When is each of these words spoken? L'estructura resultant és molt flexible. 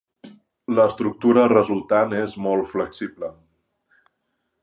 L'estructura 0.77 1.43
resultant 1.51 2.17
és 2.21 2.35
molt 2.47 2.73
flexible. 2.73 3.31